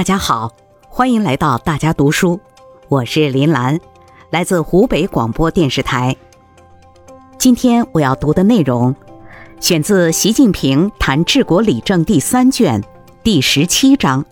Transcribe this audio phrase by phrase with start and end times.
[0.00, 0.50] 大家好，
[0.88, 2.40] 欢迎来到大家读书，
[2.88, 3.78] 我是林兰，
[4.30, 6.16] 来自湖北广播电视台。
[7.36, 8.96] 今天我要读的内容，
[9.60, 12.82] 选自《习近平谈治国理政》第三卷
[13.22, 14.24] 第十七章，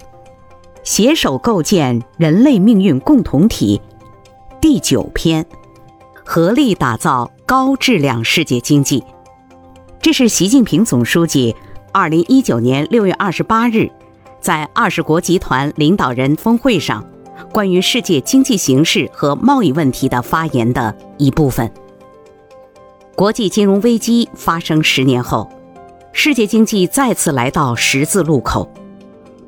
[0.84, 3.78] 携手构建人类命运共同体
[4.62, 5.44] 第九篇，
[6.24, 9.04] 合力打造高质量世界经济。
[10.00, 11.54] 这是习近平总书记
[11.92, 13.90] 二零一九年六月二十八日。
[14.40, 17.04] 在二十国集团领导人峰会上，
[17.52, 21.70] 关于世界经济形势和贸易问题的发言的一部分。
[23.14, 25.48] 国际金融危机发生十年后，
[26.12, 28.70] 世界经济再次来到十字路口，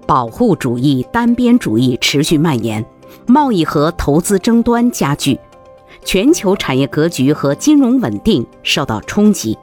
[0.07, 2.85] 保护主义、单边主义持续蔓延，
[3.27, 5.39] 贸易和投资争端加剧，
[6.05, 9.57] 全球产业格局和金融稳定受到冲击，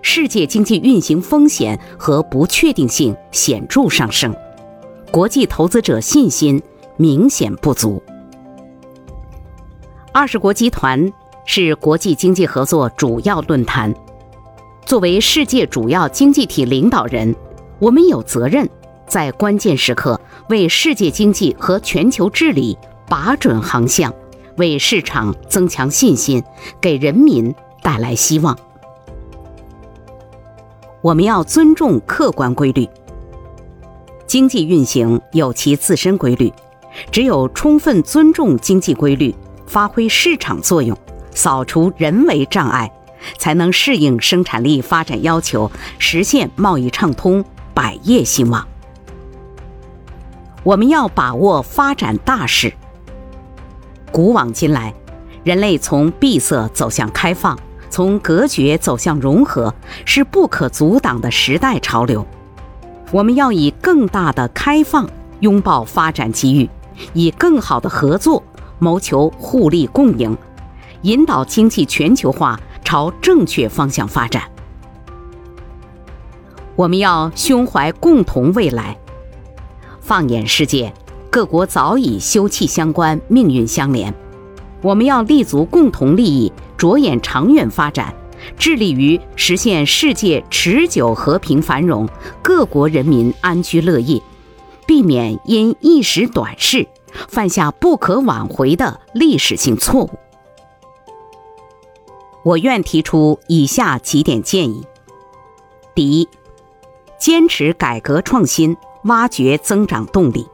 [0.00, 4.32] 世界经济运行风险和不确定性显著上升。
[5.10, 6.62] 国际投资者信心
[6.96, 8.00] 明显不足。
[10.12, 11.12] 二十国集团
[11.44, 13.92] 是国际经济合作主要论坛，
[14.86, 17.34] 作为世界主要经济体领导人，
[17.80, 18.68] 我们有责任
[19.08, 24.14] 在关键时刻为世界经济和全球治理把准航向，
[24.58, 26.40] 为市场增强信心，
[26.80, 28.56] 给人民带来希望。
[31.00, 32.88] 我们要尊重客观规律。
[34.30, 36.52] 经济运行有其自身规律，
[37.10, 39.34] 只有充分尊重经济规律，
[39.66, 40.96] 发挥市场作用，
[41.32, 42.88] 扫除人为障碍，
[43.38, 48.64] 才能适应生产力发展要求，实现贸易畅通、百业兴旺。
[50.62, 52.72] 我们要把握发展大势。
[54.12, 54.94] 古往今来，
[55.42, 57.58] 人类从闭塞走向开放，
[57.90, 62.24] 从隔绝走向融合，是不可阻挡的时代潮流。
[63.12, 65.08] 我们要以更大的开放
[65.40, 66.68] 拥抱发展机遇，
[67.12, 68.42] 以更好的合作
[68.78, 70.36] 谋求互利共赢，
[71.02, 74.42] 引导经济全球化朝正确方向发展。
[76.76, 78.96] 我们要胸怀共同未来。
[80.00, 80.92] 放眼世界，
[81.30, 84.14] 各国早已休戚相关，命运相连。
[84.82, 88.14] 我们要立足共同利益，着眼长远发展。
[88.56, 92.08] 致力于实现世界持久和平繁荣，
[92.42, 94.20] 各国人民安居乐业，
[94.86, 96.86] 避免因一时短视
[97.28, 100.10] 犯下不可挽回的历史性错误。
[102.42, 104.82] 我愿提出以下几点建议：
[105.94, 106.28] 第一，
[107.18, 110.46] 坚持改革创新，挖掘增长动力。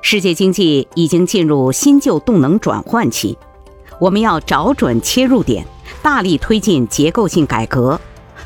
[0.00, 3.36] 世界经济已经进入新旧动能转换期，
[4.04, 5.66] 我们要找准切入点。
[6.02, 7.98] 大力推进结构性改革，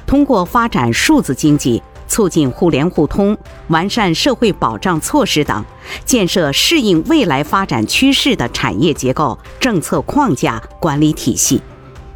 [0.06, 3.36] 通过发展数字经济、促进互联互通、
[3.66, 5.64] 完善社会保障措施等，
[6.04, 11.60] 建设适应未来发展趋势的产业结构、政策框架、管理体系，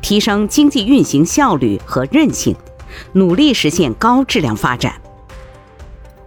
[0.00, 2.54] 提升经济运行效率和韧性，
[3.14, 4.94] 努力实现高质量发展。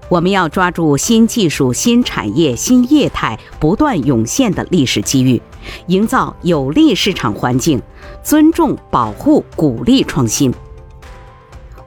[0.10, 5.42] 我们要抓住新技术、新产业、新业态不断涌现的历史机遇，
[5.88, 7.82] 营造有利市场环境，
[8.24, 10.54] 尊重、保护、鼓励创新。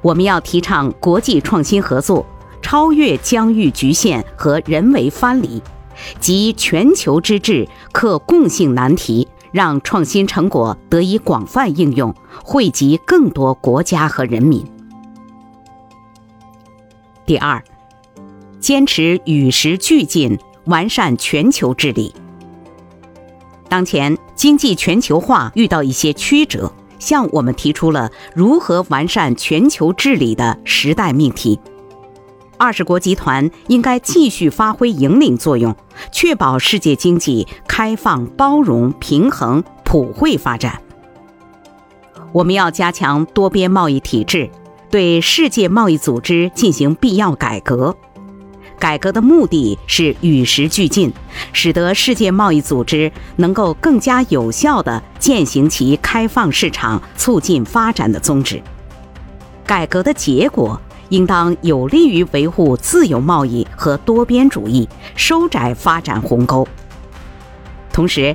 [0.02, 2.24] 我们要提倡国际创新合作，
[2.62, 5.62] 超越疆域局限和人为藩篱，
[6.20, 14.64] 集全球之智，克共性难题，让创新成果得以广泛应用，惠及更多国家和人民。
[17.26, 17.62] 第二。
[18.60, 22.12] 坚持与时俱进，完善全球治理。
[23.68, 31.58] 当前经济全球化遇到一些曲折，向我们提出了如何完善全球治理的时代命题。
[32.56, 35.76] 二十国集团应该继续发挥引领作用，
[36.10, 40.80] 确保世界经济开放、包容、平衡、普惠发展。
[42.32, 44.50] 我们要加强多边贸易体制，
[44.90, 47.94] 对世界贸易组织进行必要改革。
[48.78, 51.12] 改革的目的是与时俱进，
[51.52, 58.62] 使得世界贸易组织能够更加有效地践行其开放市场、促进发展的宗旨。
[59.66, 60.80] 改革的结果
[61.10, 66.66] 应当有利于维护自由贸易和多边主义，收窄发展鸿沟。
[67.92, 68.34] 同时，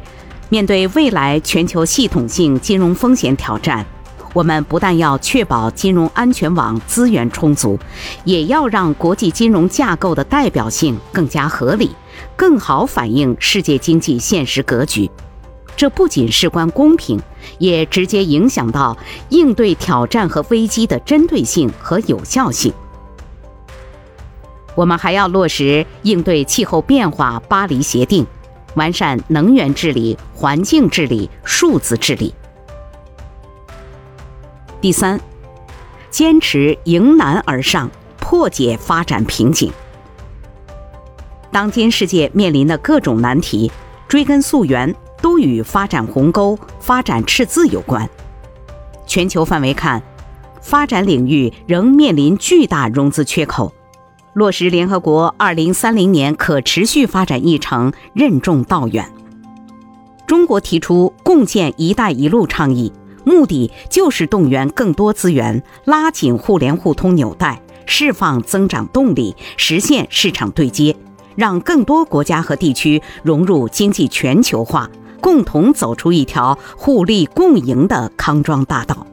[0.50, 3.86] 面对未来全球系统性金融风险挑战。
[4.33, 7.80] 我们不但要确保金融安全网资源充足，
[8.25, 11.91] 也要让国际金融架构的代表性更加合理，
[12.35, 15.09] 更好反映世界经济现实格局。
[15.75, 17.19] 这不仅事关公平，
[17.57, 18.97] 也直接影响到
[19.30, 22.74] 应对挑战和危机的针对性和有效性。
[24.75, 28.24] 我们还要落实应对气候变化《巴黎协定》，
[28.74, 32.33] 完善能源治理、环境治理、数字治理。
[34.83, 35.18] 第三，
[36.09, 37.89] 坚持迎难而上，
[38.19, 39.71] 破解发展瓶颈。
[41.53, 43.71] 当今世界面临的各种难题，
[44.09, 48.09] 追根溯源，都与发展鸿沟、发展赤字有关。
[49.07, 50.03] 全球范围看，
[50.62, 53.74] 发展领域仍面临巨大融资缺口。
[54.33, 59.09] 落实联合国二零三零年可持续发展议程任重道远。
[60.27, 62.91] 中国提出共建“一带一路”倡议，
[63.23, 70.95] 目的就是动员更多资源，拉紧互联互通纽带，释放增长动力，实现市场对接，
[71.35, 74.89] 让更多国家和地区融入经济全球化，
[75.21, 79.05] 共同走出一条互利共赢的康庄大道。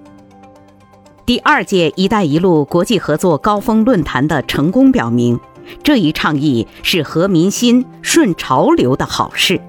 [1.24, 5.38] 第二届“一带一路”国际合作高峰论坛的成功表明，
[5.84, 9.60] 这一倡议是合民心、顺潮流的好事，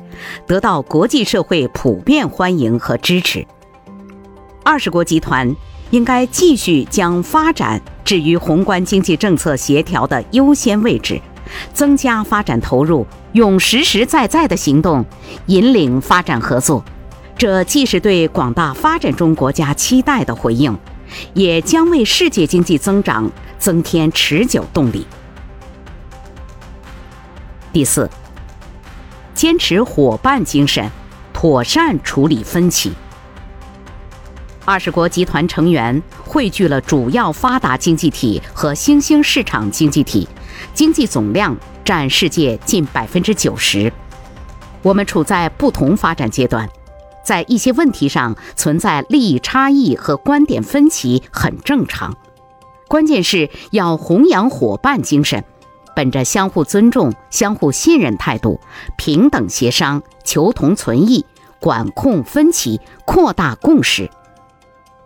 [0.48, 3.46] 得到国际社会普遍欢迎和支持。
[4.64, 5.56] 二十国集团
[5.90, 11.20] 应该继续将发展置于宏观经济政策协调的优先位置，
[11.74, 15.06] 增加发展投入，用实实在在的行动
[15.48, 16.84] 引领发展合作。
[17.38, 20.78] 这既是对广大发展中国家期待的回应。
[21.34, 23.30] 也将为世界经济增长
[23.60, 25.06] 增添持久动力。
[27.74, 28.10] 第四，
[29.36, 30.90] 坚持伙伴精神，
[31.34, 32.94] 妥善处理分歧。
[34.64, 40.28] 二十国集团成员汇聚了主要发达经济体和新兴市场经济体，
[40.74, 43.92] 经济总量占世界近百分之九十。
[44.84, 46.70] 我们处在不同发展阶段。
[47.24, 52.16] 在一些问题上存在利益差异和观点分歧很正常，
[52.88, 55.44] 关键是要弘扬伙伴精神，
[55.96, 58.60] 本着相互尊重、相互信任态度，
[58.98, 61.24] 平等协商、求同存异，
[61.60, 64.10] 管控分歧，扩大共识。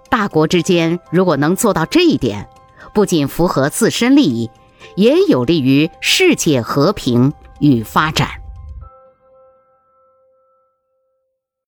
[0.10, 2.48] 大国之间如果能做到这一点，
[2.94, 4.50] 不仅符合自身利益，
[4.96, 8.30] 也有利于世界和平与发展。